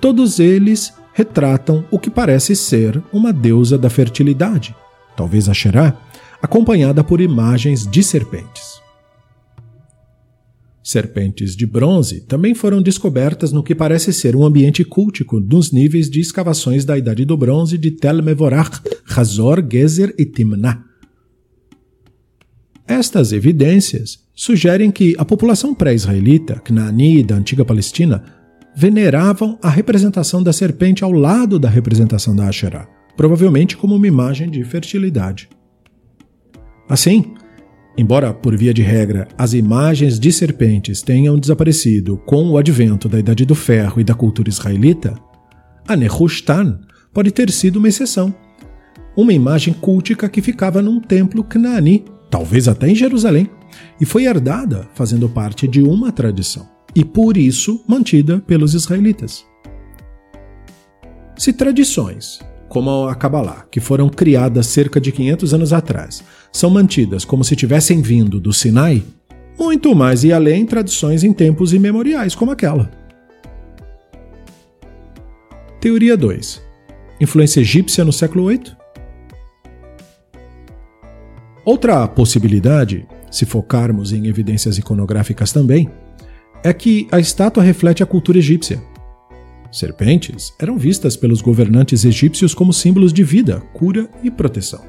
Todos 0.00 0.38
eles 0.38 0.94
retratam 1.12 1.84
o 1.90 1.98
que 1.98 2.10
parece 2.10 2.54
ser 2.54 3.02
uma 3.12 3.32
deusa 3.32 3.78
da 3.78 3.88
fertilidade, 3.88 4.74
talvez 5.16 5.48
Asherah, 5.48 5.96
acompanhada 6.42 7.02
por 7.02 7.20
imagens 7.20 7.86
de 7.86 8.02
serpentes. 8.02 8.73
Serpentes 10.84 11.56
de 11.56 11.64
bronze 11.64 12.20
também 12.26 12.54
foram 12.54 12.82
descobertas 12.82 13.50
no 13.50 13.62
que 13.62 13.74
parece 13.74 14.12
ser 14.12 14.36
um 14.36 14.44
ambiente 14.44 14.84
cultico 14.84 15.40
nos 15.40 15.72
níveis 15.72 16.10
de 16.10 16.20
escavações 16.20 16.84
da 16.84 16.98
Idade 16.98 17.24
do 17.24 17.38
Bronze 17.38 17.78
de 17.78 17.90
Tel 17.90 18.22
Mevorach, 18.22 18.82
Hazor, 19.16 19.66
Gezer 19.66 20.14
e 20.18 20.26
Timnah. 20.26 20.84
Estas 22.86 23.32
evidências 23.32 24.18
sugerem 24.34 24.90
que 24.90 25.14
a 25.16 25.24
população 25.24 25.74
pré-israelita, 25.74 26.60
Canaani 26.60 27.22
da 27.22 27.36
antiga 27.36 27.64
Palestina, 27.64 28.22
veneravam 28.76 29.58
a 29.62 29.70
representação 29.70 30.42
da 30.42 30.52
serpente 30.52 31.02
ao 31.02 31.12
lado 31.12 31.58
da 31.58 31.70
representação 31.70 32.36
da 32.36 32.46
Asherah, 32.46 32.86
provavelmente 33.16 33.74
como 33.74 33.96
uma 33.96 34.06
imagem 34.06 34.50
de 34.50 34.62
fertilidade. 34.64 35.48
Assim, 36.86 37.32
embora 37.96 38.32
por 38.32 38.56
via 38.56 38.74
de 38.74 38.82
regra 38.82 39.28
as 39.36 39.52
imagens 39.52 40.18
de 40.18 40.32
serpentes 40.32 41.02
tenham 41.02 41.38
desaparecido 41.38 42.16
com 42.18 42.50
o 42.50 42.58
advento 42.58 43.08
da 43.08 43.18
Idade 43.18 43.44
do 43.44 43.54
Ferro 43.54 44.00
e 44.00 44.04
da 44.04 44.14
cultura 44.14 44.48
israelita, 44.48 45.14
a 45.86 45.96
Nehushtan 45.96 46.80
pode 47.12 47.30
ter 47.30 47.50
sido 47.50 47.76
uma 47.76 47.88
exceção, 47.88 48.34
uma 49.16 49.32
imagem 49.32 49.72
cultica 49.72 50.28
que 50.28 50.42
ficava 50.42 50.82
num 50.82 51.00
templo 51.00 51.44
Canaani 51.44 52.04
talvez 52.34 52.66
até 52.66 52.88
em 52.88 52.96
Jerusalém, 52.96 53.48
e 54.00 54.04
foi 54.04 54.24
herdada 54.24 54.88
fazendo 54.92 55.28
parte 55.28 55.68
de 55.68 55.80
uma 55.80 56.10
tradição, 56.10 56.68
e 56.92 57.04
por 57.04 57.36
isso 57.36 57.84
mantida 57.86 58.40
pelos 58.40 58.74
israelitas. 58.74 59.46
Se 61.36 61.52
tradições, 61.52 62.40
como 62.68 63.06
a 63.08 63.14
Kabbalah, 63.14 63.66
que 63.70 63.80
foram 63.80 64.08
criadas 64.08 64.66
cerca 64.66 65.00
de 65.00 65.12
500 65.12 65.54
anos 65.54 65.72
atrás, 65.72 66.24
são 66.52 66.70
mantidas 66.70 67.24
como 67.24 67.44
se 67.44 67.56
tivessem 67.56 68.00
vindo 68.02 68.40
do 68.40 68.52
Sinai, 68.52 69.02
muito 69.58 69.94
mais 69.94 70.24
e 70.24 70.32
além 70.32 70.66
tradições 70.66 71.22
em 71.22 71.32
tempos 71.32 71.72
imemoriais 71.72 72.34
como 72.34 72.50
aquela. 72.50 72.90
Teoria 75.80 76.16
2. 76.16 76.62
Influência 77.20 77.60
egípcia 77.60 78.04
no 78.04 78.12
século 78.12 78.48
VIII? 78.48 78.72
Outra 81.64 82.06
possibilidade, 82.08 83.06
se 83.30 83.46
focarmos 83.46 84.12
em 84.12 84.26
evidências 84.26 84.76
iconográficas 84.78 85.52
também, 85.52 85.88
é 86.62 86.72
que 86.72 87.06
a 87.12 87.20
estátua 87.20 87.62
reflete 87.62 88.02
a 88.02 88.06
cultura 88.06 88.38
egípcia. 88.38 88.82
Serpentes 89.74 90.54
eram 90.60 90.78
vistas 90.78 91.16
pelos 91.16 91.42
governantes 91.42 92.04
egípcios 92.04 92.54
como 92.54 92.72
símbolos 92.72 93.12
de 93.12 93.24
vida, 93.24 93.60
cura 93.72 94.08
e 94.22 94.30
proteção. 94.30 94.84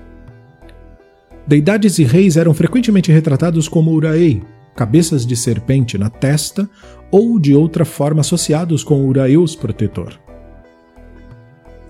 Deidades 1.47 1.97
e 1.97 2.03
reis 2.03 2.37
eram 2.37 2.53
frequentemente 2.53 3.11
retratados 3.11 3.67
como 3.67 3.91
uraei, 3.91 4.43
cabeças 4.75 5.25
de 5.25 5.35
serpente 5.35 5.97
na 5.97 6.11
testa 6.11 6.69
ou 7.09 7.39
de 7.39 7.55
outra 7.55 7.83
forma 7.83 8.21
associados 8.21 8.83
com 8.83 9.07
uraeus 9.07 9.55
protetor. 9.55 10.19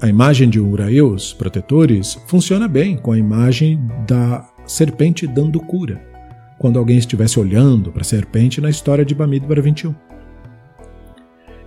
A 0.02 0.08
imagem 0.08 0.50
de 0.50 0.62
uraeus 0.62 1.34
protetores 1.34 2.18
funciona 2.28 2.66
bem 2.66 2.96
com 2.96 3.12
a 3.12 3.18
imagem 3.18 3.78
da 4.08 4.48
serpente 4.66 5.28
dando 5.28 5.60
cura, 5.60 6.02
quando 6.58 6.80
alguém 6.80 6.98
estivesse 6.98 7.42
olhando 7.42 7.92
para 7.92 8.04
a 8.04 8.06
serpente 8.06 8.62
na 8.62 8.70
história 8.70 9.04
de 9.04 9.14
Bamidbar 9.14 9.62
21. 9.62 10.15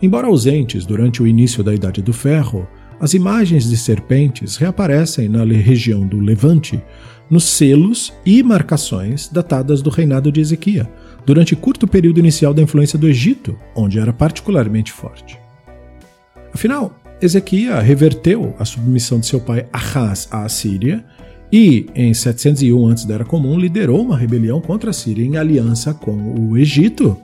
Embora 0.00 0.28
ausentes 0.28 0.86
durante 0.86 1.22
o 1.22 1.26
início 1.26 1.64
da 1.64 1.74
Idade 1.74 2.00
do 2.00 2.12
Ferro, 2.12 2.68
as 3.00 3.14
imagens 3.14 3.68
de 3.68 3.76
serpentes 3.76 4.56
reaparecem 4.56 5.28
na 5.28 5.44
região 5.44 6.06
do 6.06 6.18
Levante 6.18 6.82
nos 7.30 7.44
selos 7.44 8.12
e 8.24 8.42
marcações 8.42 9.28
datadas 9.28 9.82
do 9.82 9.90
reinado 9.90 10.32
de 10.32 10.40
Ezequiel, 10.40 10.86
durante 11.26 11.54
curto 11.54 11.86
período 11.86 12.18
inicial 12.18 12.54
da 12.54 12.62
influência 12.62 12.98
do 12.98 13.06
Egito, 13.06 13.58
onde 13.74 13.98
era 13.98 14.12
particularmente 14.12 14.92
forte. 14.92 15.38
Afinal, 16.52 16.96
Ezequiel 17.20 17.80
reverteu 17.82 18.54
a 18.58 18.64
submissão 18.64 19.20
de 19.20 19.26
seu 19.26 19.40
pai 19.40 19.66
Ahaz 19.72 20.28
à 20.30 20.44
Assíria 20.44 21.04
e, 21.52 21.86
em 21.94 22.14
701 22.14 22.88
a.C., 22.88 23.06
liderou 23.58 24.00
uma 24.00 24.16
rebelião 24.16 24.60
contra 24.60 24.90
a 24.90 24.92
Síria 24.92 25.24
em 25.24 25.36
aliança 25.36 25.92
com 25.92 26.12
o 26.12 26.56
Egito. 26.56 27.16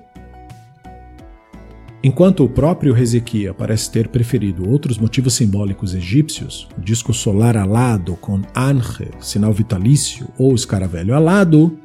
Enquanto 2.05 2.45
o 2.45 2.49
próprio 2.51 2.95
Ezequiel 2.99 3.55
parece 3.55 3.91
ter 3.91 4.09
preferido 4.09 4.69
outros 4.69 4.99
motivos 4.99 5.33
simbólicos 5.33 5.95
egípcios, 5.95 6.69
o 6.77 6.81
disco 6.83 7.15
solar 7.15 7.57
alado 7.57 8.15
com 8.17 8.43
Anche, 8.55 9.09
sinal 9.19 9.55
vitalício, 9.55 10.29
ou 10.37 10.55
escaravelho 10.55 11.15
alado, 11.15 11.79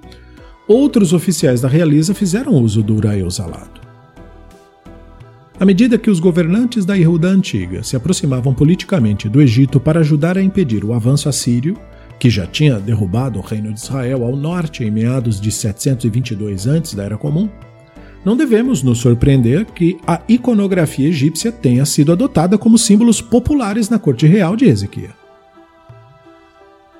outros 0.67 1.13
oficiais 1.13 1.61
da 1.61 1.69
realeza 1.69 2.13
fizeram 2.13 2.51
uso 2.51 2.83
do 2.83 2.97
Uraeus 2.97 3.39
alado. 3.39 3.79
À 5.57 5.63
medida 5.63 5.97
que 5.97 6.09
os 6.09 6.19
governantes 6.19 6.83
da 6.83 6.95
Yehuda 6.95 7.29
antiga 7.29 7.81
se 7.81 7.95
aproximavam 7.95 8.53
politicamente 8.53 9.29
do 9.29 9.41
Egito 9.41 9.79
para 9.79 10.01
ajudar 10.01 10.37
a 10.37 10.43
impedir 10.43 10.83
o 10.83 10.93
avanço 10.93 11.29
assírio, 11.29 11.77
que 12.19 12.29
já 12.29 12.45
tinha 12.45 12.77
derrubado 12.77 13.39
o 13.39 13.41
reino 13.41 13.71
de 13.71 13.79
Israel 13.79 14.25
ao 14.25 14.35
norte 14.35 14.83
em 14.83 14.91
meados 14.91 15.39
de 15.39 15.49
722 15.49 16.67
antes 16.67 16.93
da 16.93 17.05
Era 17.05 17.17
Comum, 17.17 17.49
não 18.25 18.35
devemos 18.35 18.83
nos 18.83 18.99
surpreender 18.99 19.65
que 19.65 19.97
a 20.05 20.21
iconografia 20.27 21.07
egípcia 21.07 21.51
tenha 21.51 21.85
sido 21.85 22.11
adotada 22.11 22.57
como 22.57 22.77
símbolos 22.77 23.21
populares 23.21 23.89
na 23.89 23.97
corte 23.97 24.27
real 24.27 24.55
de 24.55 24.65
Ezequiel. 24.65 25.13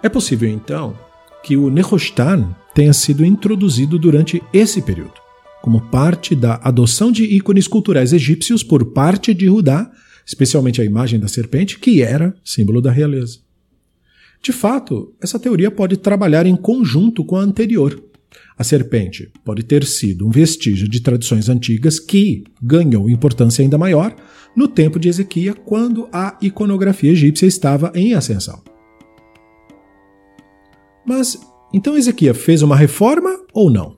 É 0.01 0.07
possível, 0.07 0.49
então, 0.49 0.97
que 1.43 1.57
o 1.57 1.69
Nehostan 1.69 2.55
tenha 2.73 2.93
sido 2.93 3.25
introduzido 3.25 3.99
durante 3.99 4.41
esse 4.53 4.81
período, 4.81 5.15
como 5.61 5.81
parte 5.81 6.33
da 6.33 6.55
adoção 6.63 7.11
de 7.11 7.23
ícones 7.25 7.67
culturais 7.67 8.13
egípcios 8.13 8.63
por 8.63 8.93
parte 8.93 9.33
de 9.33 9.47
Judá, 9.47 9.91
especialmente 10.25 10.81
a 10.81 10.85
imagem 10.85 11.19
da 11.19 11.27
serpente, 11.27 11.79
que 11.79 12.01
era 12.01 12.33
símbolo 12.45 12.81
da 12.81 12.91
realeza. 12.91 13.39
De 14.41 14.53
fato, 14.53 15.13
essa 15.21 15.38
teoria 15.38 15.69
pode 15.69 15.97
trabalhar 15.97 16.45
em 16.45 16.55
conjunto 16.55 17.25
com 17.25 17.35
a 17.35 17.41
anterior, 17.41 18.01
a 18.57 18.63
serpente 18.63 19.31
pode 19.43 19.63
ter 19.63 19.86
sido 19.86 20.27
um 20.27 20.29
vestígio 20.29 20.88
de 20.88 21.01
tradições 21.01 21.50
antigas 21.50 22.00
que 22.00 22.43
ganhou 22.62 23.09
importância 23.09 23.63
ainda 23.63 23.77
maior 23.77 24.15
no 24.55 24.67
tempo 24.67 25.00
de 25.00 25.07
Ezequiel, 25.09 25.55
quando 25.65 26.09
a 26.12 26.38
iconografia 26.41 27.12
egípcia 27.12 27.45
estava 27.45 27.91
em 27.95 28.13
ascensão. 28.13 28.62
Mas 31.05 31.39
então 31.74 31.98
Ezequiel 31.98 32.36
fez 32.36 32.62
uma 32.62 32.75
reforma 32.75 33.29
ou 33.53 33.69
não? 33.69 33.98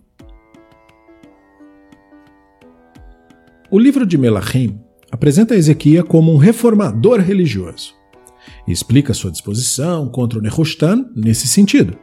O 3.70 3.80
livro 3.80 4.06
de 4.06 4.18
Melachim 4.18 4.80
apresenta 5.10 5.56
Ezequiel 5.56 6.06
como 6.06 6.34
um 6.34 6.38
reformador 6.38 7.20
religioso 7.20 8.02
explica 8.68 9.14
sua 9.14 9.32
disposição 9.32 10.10
contra 10.10 10.40
o 10.40 10.42
Nehustan 10.42 11.06
nesse 11.16 11.48
sentido 11.48 11.98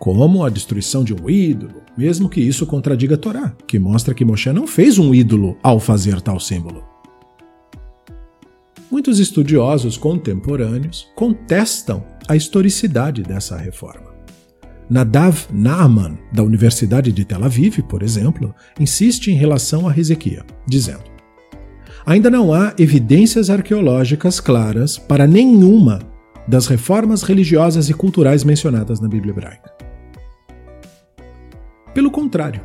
como 0.00 0.42
a 0.42 0.48
destruição 0.48 1.04
de 1.04 1.12
um 1.12 1.28
ídolo, 1.28 1.82
mesmo 1.96 2.30
que 2.30 2.40
isso 2.40 2.64
contradiga 2.64 3.16
a 3.16 3.18
Torá, 3.18 3.54
que 3.66 3.78
mostra 3.78 4.14
que 4.14 4.24
Moshe 4.24 4.50
não 4.50 4.66
fez 4.66 4.98
um 4.98 5.14
ídolo 5.14 5.58
ao 5.62 5.78
fazer 5.78 6.22
tal 6.22 6.40
símbolo. 6.40 6.82
Muitos 8.90 9.18
estudiosos 9.18 9.98
contemporâneos 9.98 11.06
contestam 11.14 12.02
a 12.26 12.34
historicidade 12.34 13.22
dessa 13.22 13.58
reforma. 13.58 14.10
Nadav 14.88 15.46
Naaman, 15.52 16.18
da 16.32 16.42
Universidade 16.42 17.12
de 17.12 17.24
Tel 17.24 17.44
Aviv, 17.44 17.82
por 17.82 18.02
exemplo, 18.02 18.54
insiste 18.80 19.28
em 19.30 19.34
relação 19.34 19.86
a 19.86 19.96
Ezequiel, 19.96 20.44
dizendo: 20.66 21.04
Ainda 22.06 22.30
não 22.30 22.54
há 22.54 22.74
evidências 22.78 23.50
arqueológicas 23.50 24.40
claras 24.40 24.96
para 24.96 25.26
nenhuma 25.26 26.00
das 26.48 26.66
reformas 26.66 27.22
religiosas 27.22 27.90
e 27.90 27.94
culturais 27.94 28.42
mencionadas 28.42 28.98
na 28.98 29.06
Bíblia 29.06 29.32
hebraica. 29.32 29.79
Pelo 31.94 32.10
contrário, 32.10 32.60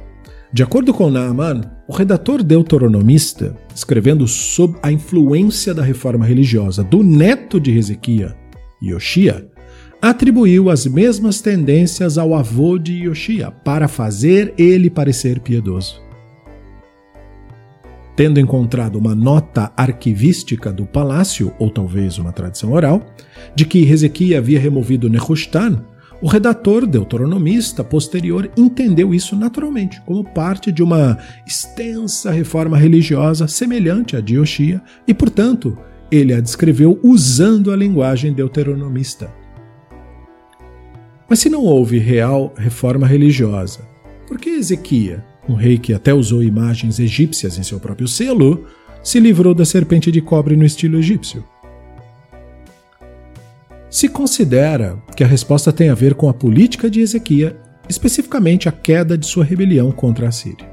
de 0.54 0.64
acordo 0.64 0.94
com 0.94 1.10
Naaman, 1.10 1.62
o 1.88 1.94
redator 1.94 2.44
deuteronomista, 2.44 3.56
escrevendo 3.76 4.28
sob 4.28 4.78
a 4.82 4.92
influência 4.92 5.74
da 5.74 5.84
reforma 5.84 6.26
religiosa 6.26 6.84
do 6.84 7.04
neto 7.04 7.60
de 7.60 7.78
Ezequiel, 7.78 8.34
Yoshia, 8.82 9.50
atribuiu 10.02 10.70
as 10.70 10.86
mesmas 10.86 11.42
tendências 11.42 12.18
ao 12.18 12.36
avô 12.36 12.78
de 12.78 12.94
Yoshia 12.94 13.50
para 13.52 13.88
fazer 13.88 14.54
ele 14.58 14.90
parecer 14.90 15.40
piedoso. 15.40 16.02
Tendo 18.16 18.40
encontrado 18.40 18.98
uma 18.98 19.14
nota 19.14 19.74
arquivística 19.76 20.72
do 20.72 20.86
palácio, 20.86 21.52
ou 21.60 21.70
talvez 21.70 22.18
uma 22.18 22.32
tradição 22.32 22.72
oral, 22.72 23.02
de 23.54 23.66
que 23.66 23.90
Ezequiel 23.90 24.38
havia 24.38 24.60
removido 24.60 25.10
Nehustan, 25.10 25.84
o 26.22 26.28
redator 26.28 26.86
deuteronomista 26.86 27.84
posterior 27.84 28.50
entendeu 28.56 29.14
isso 29.14 29.36
naturalmente, 29.36 30.02
como 30.02 30.24
parte 30.24 30.72
de 30.72 30.82
uma 30.82 31.18
extensa 31.46 32.32
reforma 32.32 32.78
religiosa 32.78 33.48
semelhante 33.48 34.16
à 34.16 34.22
de 34.22 34.36
Yoshia, 34.36 34.82
e, 35.08 35.14
portanto, 35.14 35.78
ele 36.12 36.34
a 36.34 36.40
descreveu 36.40 37.00
usando 37.04 37.72
a 37.72 37.76
linguagem 37.76 38.34
deuteronomista. 38.34 39.30
Mas 41.30 41.40
se 41.40 41.50
não 41.50 41.64
houve 41.64 41.98
real 41.98 42.54
reforma 42.56 43.08
religiosa, 43.08 43.82
por 44.28 44.38
que 44.38 44.50
Ezequiel, 44.50 45.22
um 45.50 45.54
rei 45.54 45.78
que 45.78 45.94
até 45.94 46.14
usou 46.14 46.42
imagens 46.42 47.00
egípcias 47.00 47.58
em 47.58 47.64
seu 47.64 47.80
próprio 47.80 48.08
selo, 48.08 48.66
se 49.04 49.20
livrou 49.20 49.54
da 49.54 49.66
serpente 49.66 50.12
de 50.12 50.22
cobre 50.22 50.56
no 50.56 50.66
estilo 50.66 50.98
egípcio? 50.98 51.44
Se 53.96 54.10
considera 54.10 55.02
que 55.16 55.24
a 55.24 55.28
resposta 55.28 55.72
tem 55.72 55.88
a 55.88 55.94
ver 55.94 56.16
com 56.16 56.28
a 56.28 56.34
política 56.34 56.90
de 56.90 57.00
Ezequiel, 57.00 57.54
especificamente 57.88 58.68
a 58.68 58.72
queda 58.74 59.18
de 59.18 59.26
sua 59.26 59.46
rebelião 59.46 59.90
contra 59.90 60.28
a 60.28 60.34
Síria. 60.34 60.70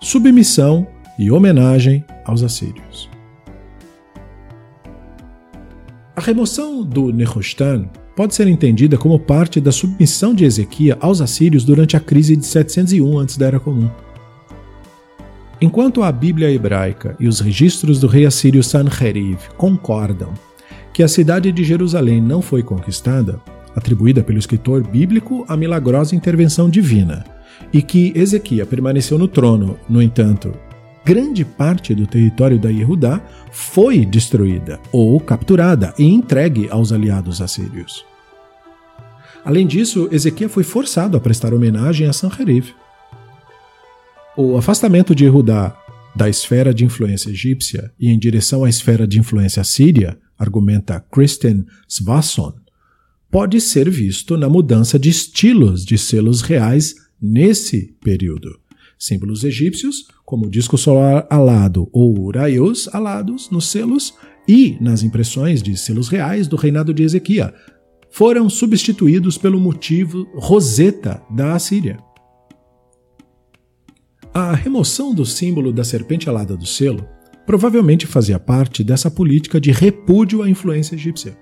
Submissão 0.00 0.88
e 1.16 1.30
homenagem 1.30 2.04
aos 2.24 2.42
assírios. 2.42 3.08
A 6.16 6.20
remoção 6.20 6.82
do 6.82 7.12
Nehostan 7.12 7.88
pode 8.16 8.34
ser 8.34 8.48
entendida 8.48 8.98
como 8.98 9.16
parte 9.16 9.60
da 9.60 9.70
submissão 9.70 10.34
de 10.34 10.44
Ezequiel 10.44 10.96
aos 10.98 11.20
assírios 11.20 11.64
durante 11.64 11.96
a 11.96 12.00
crise 12.00 12.34
de 12.34 12.44
701 12.44 13.18
antes 13.20 13.36
da 13.36 13.46
Era 13.46 13.60
Comum. 13.60 13.88
Enquanto 15.60 16.02
a 16.02 16.10
Bíblia 16.10 16.50
hebraica 16.50 17.14
e 17.20 17.28
os 17.28 17.38
registros 17.38 18.00
do 18.00 18.08
rei 18.08 18.26
assírio 18.26 18.64
Sanherib 18.64 19.38
concordam 19.56 20.34
que 20.92 21.02
a 21.02 21.08
cidade 21.08 21.52
de 21.52 21.64
Jerusalém 21.64 22.20
não 22.20 22.42
foi 22.42 22.62
conquistada, 22.62 23.40
atribuída 23.74 24.22
pelo 24.22 24.38
escritor 24.38 24.86
bíblico 24.86 25.44
à 25.48 25.56
milagrosa 25.56 26.16
intervenção 26.16 26.68
divina, 26.68 27.24
e 27.72 27.82
que 27.82 28.12
Ezequiel 28.14 28.66
permaneceu 28.66 29.18
no 29.18 29.28
trono, 29.28 29.78
no 29.88 30.02
entanto, 30.02 30.52
grande 31.04 31.44
parte 31.44 31.94
do 31.94 32.06
território 32.06 32.58
da 32.58 32.68
Yehudá 32.68 33.20
foi 33.50 34.04
destruída 34.04 34.80
ou 34.92 35.18
capturada 35.20 35.94
e 35.98 36.04
entregue 36.04 36.68
aos 36.70 36.92
aliados 36.92 37.40
assírios. 37.40 38.04
Além 39.44 39.66
disso, 39.66 40.08
Ezequiel 40.12 40.50
foi 40.50 40.64
forçado 40.64 41.16
a 41.16 41.20
prestar 41.20 41.54
homenagem 41.54 42.06
a 42.06 42.12
Sanherib. 42.12 42.74
O 44.36 44.56
afastamento 44.56 45.14
de 45.14 45.24
Yehudá 45.24 45.74
da 46.14 46.28
esfera 46.28 46.74
de 46.74 46.84
influência 46.84 47.30
egípcia 47.30 47.90
e 47.98 48.10
em 48.10 48.18
direção 48.18 48.64
à 48.64 48.68
esfera 48.68 49.06
de 49.06 49.18
influência 49.18 49.62
síria 49.64 50.18
argumenta 50.40 50.98
Kristen 50.98 51.66
Svasson, 51.86 52.54
pode 53.30 53.60
ser 53.60 53.88
visto 53.90 54.36
na 54.38 54.48
mudança 54.48 54.98
de 54.98 55.10
estilos 55.10 55.84
de 55.84 55.98
selos 55.98 56.40
reais 56.40 56.94
nesse 57.20 57.94
período. 58.02 58.58
Símbolos 58.98 59.44
egípcios, 59.44 60.08
como 60.24 60.46
o 60.46 60.50
disco 60.50 60.76
solar 60.76 61.26
alado 61.30 61.88
ou 61.92 62.18
uraios 62.18 62.88
alados 62.92 63.50
nos 63.50 63.68
selos 63.68 64.14
e 64.48 64.76
nas 64.80 65.02
impressões 65.02 65.62
de 65.62 65.76
selos 65.76 66.08
reais 66.08 66.48
do 66.48 66.56
reinado 66.56 66.92
de 66.92 67.02
Ezequiel, 67.02 67.52
foram 68.10 68.50
substituídos 68.50 69.38
pelo 69.38 69.60
motivo 69.60 70.26
roseta 70.34 71.22
da 71.30 71.54
Assíria. 71.54 71.98
A 74.34 74.54
remoção 74.54 75.14
do 75.14 75.24
símbolo 75.24 75.72
da 75.72 75.84
serpente 75.84 76.28
alada 76.28 76.56
do 76.56 76.66
selo 76.66 77.06
provavelmente 77.50 78.06
fazia 78.06 78.38
parte 78.38 78.84
dessa 78.84 79.10
política 79.10 79.60
de 79.60 79.72
repúdio 79.72 80.40
à 80.40 80.48
influência 80.48 80.94
egípcia. 80.94 81.36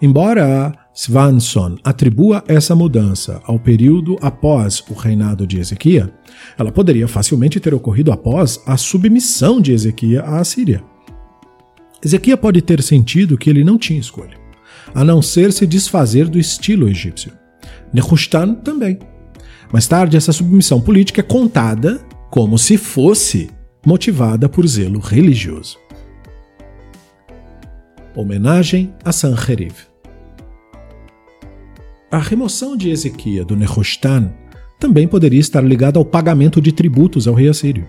Embora 0.00 0.72
Svanson 0.94 1.76
atribua 1.84 2.42
essa 2.48 2.74
mudança 2.74 3.38
ao 3.44 3.58
período 3.58 4.16
após 4.22 4.82
o 4.88 4.94
reinado 4.94 5.46
de 5.46 5.60
Ezequiel, 5.60 6.08
ela 6.56 6.72
poderia 6.72 7.06
facilmente 7.06 7.60
ter 7.60 7.74
ocorrido 7.74 8.12
após 8.12 8.58
a 8.66 8.78
submissão 8.78 9.60
de 9.60 9.72
Ezequiel 9.72 10.24
à 10.24 10.38
Assíria. 10.38 10.82
Ezequiel 12.02 12.38
pode 12.38 12.62
ter 12.62 12.82
sentido 12.82 13.36
que 13.36 13.50
ele 13.50 13.62
não 13.62 13.76
tinha 13.76 14.00
escolha, 14.00 14.38
a 14.94 15.04
não 15.04 15.20
ser 15.20 15.52
se 15.52 15.66
desfazer 15.66 16.30
do 16.30 16.38
estilo 16.38 16.88
egípcio. 16.88 17.30
Nehustan 17.92 18.54
também. 18.54 18.98
Mais 19.70 19.86
tarde, 19.86 20.16
essa 20.16 20.32
submissão 20.32 20.80
política 20.80 21.20
é 21.20 21.22
contada 21.22 22.00
como 22.30 22.58
se 22.58 22.78
fosse 22.78 23.50
motivada 23.84 24.48
por 24.48 24.66
zelo 24.66 24.98
religioso. 24.98 25.78
Homenagem 28.14 28.94
a 29.04 29.12
Sanherib. 29.12 29.74
A 32.10 32.18
remoção 32.18 32.76
de 32.76 32.90
Ezequiel 32.90 33.44
do 33.44 33.56
Nehostan 33.56 34.32
também 34.78 35.08
poderia 35.08 35.40
estar 35.40 35.62
ligada 35.62 35.98
ao 35.98 36.04
pagamento 36.04 36.60
de 36.60 36.70
tributos 36.70 37.26
ao 37.26 37.34
rei 37.34 37.48
assírio. 37.48 37.86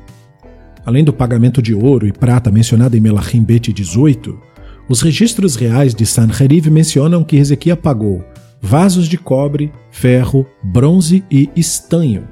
Além 0.86 1.04
do 1.04 1.14
pagamento 1.14 1.62
de 1.62 1.74
ouro 1.74 2.08
e 2.08 2.12
prata 2.12 2.52
mencionado 2.52 2.98
em 2.98 3.00
Melachim 3.00 3.44
Bet 3.44 3.72
18, 3.72 4.40
os 4.88 5.02
registros 5.02 5.56
reais 5.56 5.94
de 5.94 6.06
Sanherib 6.06 6.68
mencionam 6.70 7.24
que 7.24 7.38
Ezequiel 7.38 7.78
pagou 7.78 8.24
vasos 8.62 9.08
de 9.08 9.18
cobre, 9.18 9.72
ferro, 9.92 10.46
bronze 10.64 11.24
e 11.30 11.50
estanho. 11.56 12.28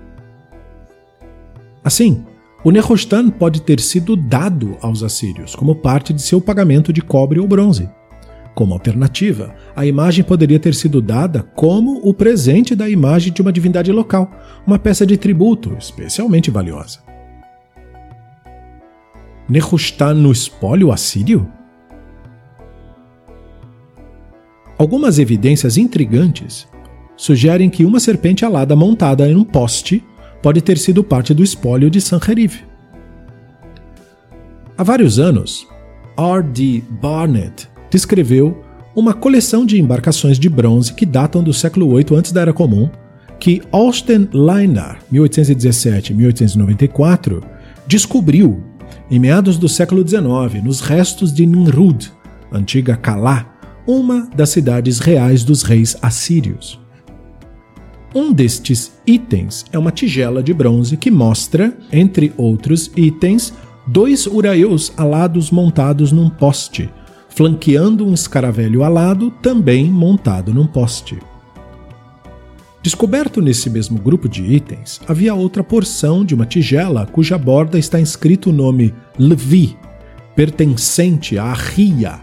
Assim, 1.84 2.24
o 2.64 2.72
Nehostan 2.72 3.30
pode 3.30 3.62
ter 3.62 3.80
sido 3.80 4.16
dado 4.16 4.78
aos 4.82 5.04
assírios 5.04 5.54
como 5.54 5.76
parte 5.76 6.14
de 6.14 6.22
seu 6.22 6.40
pagamento 6.40 6.94
de 6.94 7.02
cobre 7.02 7.40
ou 7.40 7.48
bronze. 7.48 7.90
Como 8.56 8.74
alternativa, 8.74 9.54
a 9.76 9.86
imagem 9.86 10.24
poderia 10.24 10.60
ter 10.60 10.74
sido 10.74 11.02
dada 11.02 11.44
como 11.56 12.00
o 12.08 12.14
presente 12.14 12.76
da 12.76 12.88
imagem 12.88 13.34
de 13.34 13.42
uma 13.42 13.52
divindade 13.52 13.92
local, 13.92 14.32
uma 14.66 14.80
peça 14.80 15.06
de 15.06 15.18
tributo 15.18 15.76
especialmente 15.78 16.50
valiosa. 16.52 17.00
Nehushtan 19.50 20.14
no 20.14 20.32
espólio 20.32 20.92
assírio? 20.92 21.50
Algumas 24.78 25.20
evidências 25.20 25.78
intrigantes 25.78 26.68
sugerem 27.18 27.70
que 27.70 27.86
uma 27.86 28.00
serpente 28.00 28.46
alada 28.46 28.76
montada 28.76 29.28
em 29.30 29.36
um 29.36 29.44
poste 29.44 30.04
pode 30.44 30.62
ter 30.62 30.78
sido 30.78 31.04
parte 31.04 31.34
do 31.34 31.42
espólio 31.42 31.90
de 31.90 32.00
Sanherib. 32.02 32.52
Há 34.78 34.84
vários 34.84 35.18
anos, 35.18 35.66
R.D. 36.18 36.84
Barnett 37.02 37.70
descreveu 37.90 38.62
uma 38.96 39.14
coleção 39.14 39.66
de 39.66 39.80
embarcações 39.80 40.38
de 40.38 40.50
bronze 40.50 40.94
que 40.94 41.06
datam 41.06 41.42
do 41.42 41.54
século 41.54 41.96
VIII 41.96 42.18
antes 42.18 42.34
da 42.34 42.42
Era 42.42 42.52
Comum, 42.52 42.90
que 43.40 43.62
Austin 43.72 44.28
Liner, 44.34 44.98
1817-1894, 45.12 47.42
descobriu 47.88 48.62
em 49.10 49.18
meados 49.20 49.58
do 49.58 49.70
século 49.70 50.08
XIX 50.08 50.64
nos 50.64 50.80
restos 50.82 51.34
de 51.34 51.44
Nimrud, 51.46 52.12
antiga 52.52 52.98
Calá, 52.98 53.50
uma 53.88 54.30
das 54.36 54.50
cidades 54.50 55.00
reais 55.00 55.44
dos 55.44 55.64
reis 55.64 55.98
assírios. 56.02 56.83
Um 58.16 58.32
destes 58.32 58.92
itens 59.08 59.66
é 59.72 59.80
uma 59.80 59.92
tigela 59.92 60.44
de 60.44 60.54
bronze 60.54 60.96
que 60.96 61.10
mostra, 61.10 61.76
entre 61.92 62.32
outros 62.38 62.92
itens, 62.96 63.52
dois 63.88 64.28
uraios 64.28 64.94
alados 64.96 65.50
montados 65.50 66.12
num 66.12 66.30
poste, 66.30 66.90
flanqueando 67.30 68.06
um 68.06 68.14
escaravelho 68.14 68.84
alado 68.84 69.32
também 69.42 69.90
montado 69.90 70.54
num 70.54 70.68
poste. 70.68 71.18
Descoberto 72.84 73.42
nesse 73.42 73.68
mesmo 73.68 73.98
grupo 73.98 74.30
de 74.30 74.44
itens, 74.44 75.02
havia 75.08 75.34
outra 75.34 75.64
porção 75.64 76.24
de 76.24 76.36
uma 76.36 76.46
tigela 76.46 77.08
cuja 77.08 77.36
borda 77.38 77.80
está 77.80 78.00
inscrito 78.00 78.52
o 78.52 78.54
nome 78.54 78.94
Levi, 79.18 79.76
pertencente 80.36 81.38
a 81.38 81.52
Ria. 81.52 82.20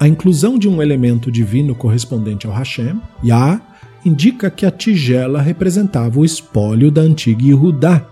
A 0.00 0.08
inclusão 0.08 0.56
de 0.56 0.68
um 0.68 0.80
elemento 0.80 1.30
divino 1.30 1.74
correspondente 1.74 2.46
ao 2.46 2.52
Hashem, 2.52 3.02
Yah, 3.22 3.60
indica 4.08 4.50
que 4.50 4.66
a 4.66 4.70
tigela 4.70 5.40
representava 5.40 6.18
o 6.18 6.24
espólio 6.24 6.90
da 6.90 7.02
antiga 7.02 7.44
Yehudá, 7.44 8.06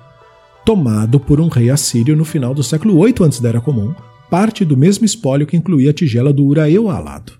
tomado 0.65 1.19
por 1.19 1.41
um 1.41 1.49
rei 1.49 1.71
assírio 1.71 2.15
no 2.15 2.25
final 2.25 2.55
do 2.55 2.63
século 2.63 3.03
VIII 3.03 3.15
antes 3.23 3.41
da 3.41 3.49
Era 3.49 3.61
Comum, 3.61 3.95
parte 4.31 4.65
do 4.65 4.77
mesmo 4.77 5.05
espólio 5.05 5.47
que 5.47 5.57
incluía 5.57 5.91
a 5.91 5.95
tigela 5.95 6.33
do 6.33 6.45
Uraeu 6.45 6.91
alado. 6.91 7.33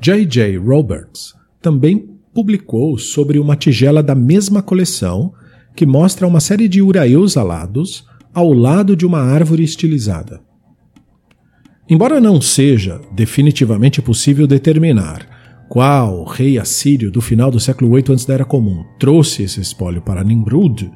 J. 0.00 0.24
J. 0.24 0.56
Roberts 0.56 1.34
também 1.60 2.08
publicou 2.32 2.96
sobre 2.98 3.38
uma 3.38 3.56
tigela 3.56 4.02
da 4.02 4.14
mesma 4.14 4.62
coleção 4.62 5.32
que 5.74 5.86
mostra 5.86 6.26
uma 6.26 6.40
série 6.40 6.68
de 6.68 6.82
uraeus 6.82 7.36
alados 7.36 8.04
ao 8.34 8.52
lado 8.52 8.96
de 8.96 9.06
uma 9.06 9.20
árvore 9.20 9.62
estilizada. 9.62 10.40
Embora 11.88 12.20
não 12.20 12.40
seja 12.40 13.00
definitivamente 13.12 14.00
possível 14.00 14.46
determinar 14.46 15.41
qual 15.72 16.24
rei 16.24 16.58
assírio 16.58 17.10
do 17.10 17.22
final 17.22 17.50
do 17.50 17.58
século 17.58 17.94
VIII 17.94 18.04
antes 18.10 18.26
da 18.26 18.34
Era 18.34 18.44
Comum 18.44 18.84
trouxe 18.98 19.42
esse 19.44 19.58
espólio 19.58 20.02
para 20.02 20.22
Nimrud, 20.22 20.92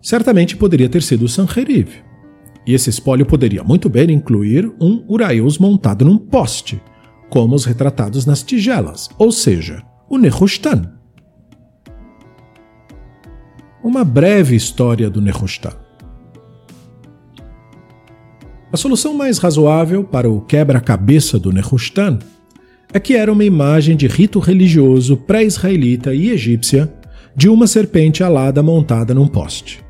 certamente 0.00 0.56
poderia 0.56 0.88
ter 0.88 1.02
sido 1.02 1.28
Sanherib. 1.28 1.90
E 2.66 2.72
esse 2.72 2.88
espólio 2.88 3.26
poderia 3.26 3.62
muito 3.62 3.90
bem 3.90 4.10
incluir 4.10 4.72
um 4.80 5.04
uraeus 5.06 5.58
montado 5.58 6.02
num 6.02 6.16
poste, 6.16 6.80
como 7.28 7.54
os 7.54 7.66
retratados 7.66 8.24
nas 8.24 8.42
tigelas, 8.42 9.10
ou 9.18 9.30
seja, 9.30 9.82
o 10.08 10.16
Nehushtan. 10.16 10.90
Uma 13.84 14.02
breve 14.02 14.56
história 14.56 15.10
do 15.10 15.20
Nehushtan. 15.20 15.76
A 18.72 18.78
solução 18.78 19.12
mais 19.12 19.36
razoável 19.36 20.02
para 20.04 20.30
o 20.30 20.40
quebra-cabeça 20.40 21.38
do 21.38 21.52
Nehushtan 21.52 22.18
é 22.92 23.00
que 23.00 23.16
era 23.16 23.32
uma 23.32 23.44
imagem 23.44 23.96
de 23.96 24.06
rito 24.06 24.38
religioso 24.38 25.16
pré-israelita 25.16 26.14
e 26.14 26.30
egípcia 26.30 26.92
de 27.34 27.48
uma 27.48 27.66
serpente 27.66 28.22
alada 28.22 28.62
montada 28.62 29.14
num 29.14 29.26
poste. 29.26 29.82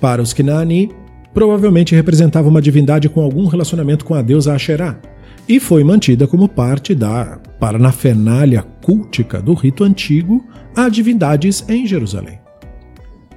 Para 0.00 0.22
os 0.22 0.32
Kinani, 0.32 0.90
provavelmente 1.34 1.94
representava 1.94 2.48
uma 2.48 2.62
divindade 2.62 3.08
com 3.08 3.20
algum 3.20 3.46
relacionamento 3.46 4.04
com 4.04 4.14
a 4.14 4.22
deusa 4.22 4.54
Asherah, 4.54 5.00
e 5.48 5.58
foi 5.58 5.82
mantida 5.82 6.28
como 6.28 6.48
parte 6.48 6.94
da 6.94 7.40
parafernália 7.58 8.62
cultica 8.84 9.42
do 9.42 9.52
rito 9.52 9.82
antigo 9.82 10.46
a 10.76 10.88
divindades 10.88 11.64
em 11.68 11.86
Jerusalém. 11.86 12.38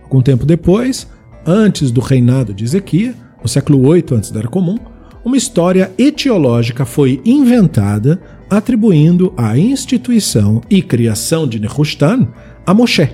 Algum 0.04 0.22
tempo 0.22 0.46
depois, 0.46 1.08
antes 1.46 1.90
do 1.90 2.02
reinado 2.02 2.54
de 2.54 2.64
Ezequias, 2.64 3.16
no 3.42 3.48
século 3.48 3.92
VIII 3.92 4.06
antes 4.12 4.30
da 4.30 4.42
Era 4.42 4.48
Comum, 4.48 4.78
uma 5.26 5.38
história 5.38 5.92
etiológica 5.98 6.86
foi 6.86 7.22
inventada 7.26 8.22
atribuindo 8.50 9.34
a 9.38 9.58
instituição 9.58 10.62
e 10.70 10.82
criação 10.82 11.48
de 11.48 11.60
Nehushtan 11.60 12.28
a 12.66 12.74
Moshe, 12.74 13.10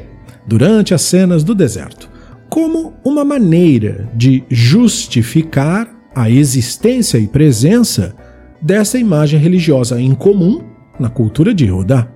durante 0.46 0.94
as 0.94 1.02
cenas 1.02 1.44
do 1.44 1.54
deserto, 1.56 2.10
como 2.50 2.94
uma 3.04 3.24
maneira 3.24 4.10
de 4.14 4.44
justificar 4.50 5.88
a 6.16 6.30
existência 6.30 7.18
e 7.18 7.28
presença 7.28 8.16
dessa 8.62 8.98
imagem 8.98 9.40
religiosa 9.40 10.02
em 10.02 10.14
comum 10.14 10.64
na 11.00 11.10
cultura 11.10 11.54
de 11.54 11.66
Judá. 11.68 12.08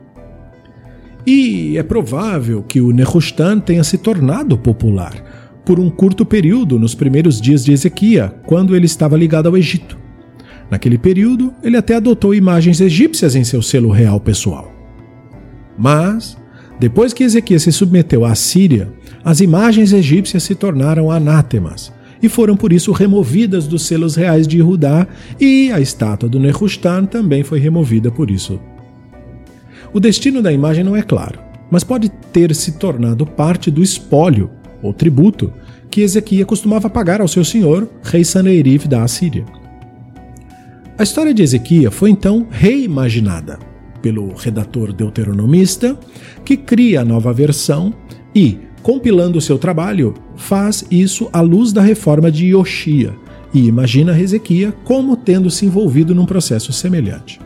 E 1.25 1.77
é 1.77 1.83
provável 1.83 2.63
que 2.63 2.81
o 2.81 2.91
Nehushtan 2.91 3.59
tenha 3.59 3.83
se 3.83 3.97
tornado 3.97 4.57
popular 4.57 5.13
por 5.65 5.79
um 5.79 5.89
curto 5.89 6.25
período 6.25 6.77
nos 6.77 6.93
primeiros 6.93 7.39
dias 7.39 7.63
de 7.63 7.71
Ezequias, 7.71 8.31
quando 8.45 8.75
ele 8.75 8.85
estava 8.85 9.15
ligado 9.15 9.47
ao 9.47 9.55
Egito. 9.55 10.02
Naquele 10.73 10.97
período, 10.97 11.53
ele 11.61 11.77
até 11.77 11.97
adotou 11.97 12.33
imagens 12.33 12.81
egípcias 12.81 13.35
em 13.35 13.43
seu 13.43 13.61
selo 13.61 13.91
real 13.91 14.19
pessoal. 14.19 14.73
Mas, 15.77 16.35
depois 16.79 17.13
que 17.13 17.23
Ezequias 17.23 17.61
se 17.61 17.71
submeteu 17.71 18.25
à 18.25 18.33
Síria, 18.33 18.91
as 19.23 19.39
imagens 19.39 19.93
egípcias 19.93 20.41
se 20.41 20.55
tornaram 20.55 21.11
anátemas 21.11 21.93
e 22.23 22.27
foram 22.27 22.57
por 22.57 22.73
isso 22.73 22.91
removidas 22.91 23.67
dos 23.67 23.85
selos 23.85 24.15
reais 24.15 24.47
de 24.47 24.57
Judá, 24.57 25.05
e 25.39 25.71
a 25.71 25.79
estátua 25.79 26.27
do 26.27 26.39
Nehushtan 26.39 27.05
também 27.05 27.43
foi 27.43 27.59
removida 27.59 28.09
por 28.09 28.31
isso. 28.31 28.59
O 29.93 29.99
destino 29.99 30.41
da 30.41 30.51
imagem 30.51 30.83
não 30.83 30.95
é 30.95 31.03
claro, 31.03 31.37
mas 31.69 31.83
pode 31.83 32.09
ter 32.09 32.55
se 32.55 32.79
tornado 32.79 33.27
parte 33.27 33.69
do 33.69 33.83
espólio, 33.83 34.49
ou 34.81 34.91
tributo, 34.91 35.53
que 35.91 36.01
Ezequias 36.01 36.47
costumava 36.47 36.89
pagar 36.89 37.21
ao 37.21 37.27
seu 37.27 37.45
senhor, 37.45 37.87
rei 38.01 38.23
Saneirif 38.23 38.87
da 38.87 39.03
Assíria. 39.03 39.45
A 40.95 41.01
história 41.01 41.33
de 41.33 41.41
Ezequias 41.41 41.93
foi 41.93 42.11
então 42.11 42.45
reimaginada 42.51 43.57
pelo 43.99 44.31
redator 44.35 44.93
deuteronomista, 44.93 45.97
que 46.45 46.55
cria 46.55 47.01
a 47.01 47.05
nova 47.05 47.33
versão 47.33 47.91
e, 48.35 48.59
compilando 48.83 49.41
seu 49.41 49.57
trabalho, 49.57 50.13
faz 50.35 50.85
isso 50.91 51.29
à 51.33 51.41
luz 51.41 51.71
da 51.71 51.81
reforma 51.81 52.31
de 52.31 52.47
Yoshia 52.47 53.15
e 53.53 53.65
imagina 53.65 54.19
Ezequias 54.19 54.73
como 54.83 55.17
tendo 55.17 55.49
se 55.49 55.65
envolvido 55.65 56.13
num 56.13 56.25
processo 56.25 56.71
semelhante. 56.71 57.39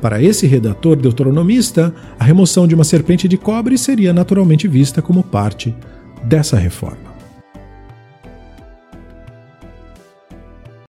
Para 0.00 0.22
esse 0.22 0.46
redator 0.46 0.96
deuteronomista, 0.96 1.94
a 2.18 2.24
remoção 2.24 2.66
de 2.66 2.74
uma 2.74 2.84
serpente 2.84 3.28
de 3.28 3.36
cobre 3.36 3.76
seria 3.76 4.14
naturalmente 4.14 4.66
vista 4.66 5.02
como 5.02 5.22
parte 5.22 5.74
dessa 6.24 6.56
reforma. 6.56 7.09